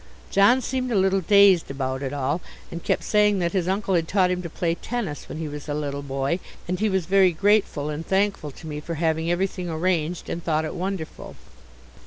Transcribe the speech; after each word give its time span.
John 0.31 0.61
seemed 0.61 0.89
a 0.91 0.95
little 0.95 1.21
dazed 1.21 1.69
about 1.69 2.01
it 2.01 2.11
all, 2.11 2.41
and 2.71 2.81
kept 2.83 3.03
saying 3.03 3.37
that 3.37 3.51
his 3.51 3.67
uncle 3.67 3.93
had 3.93 4.07
taught 4.07 4.31
him 4.31 4.41
to 4.41 4.49
play 4.49 4.73
tennis 4.73 5.29
when 5.29 5.37
he 5.37 5.47
was 5.47 5.69
a 5.69 5.75
little 5.75 6.01
boy, 6.01 6.39
and 6.67 6.79
he 6.79 6.89
was 6.89 7.05
very 7.05 7.31
grateful 7.31 7.91
and 7.91 8.03
thankful 8.03 8.49
to 8.49 8.65
me 8.65 8.79
for 8.79 8.95
having 8.95 9.29
everything 9.29 9.69
arranged, 9.69 10.27
and 10.27 10.43
thought 10.43 10.65
it 10.65 10.73
wonderful. 10.73 11.35